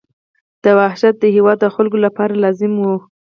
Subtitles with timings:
[0.63, 2.95] دا وحشت د هېواد او خلکو لپاره لازم وو.